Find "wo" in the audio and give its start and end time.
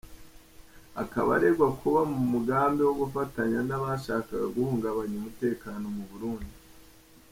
2.87-2.93